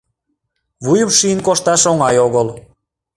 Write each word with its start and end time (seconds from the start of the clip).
Вуйым 0.83 1.11
шийын 1.17 1.39
кошташ 1.47 1.81
оҥай 1.91 2.15
огыл. 2.25 2.47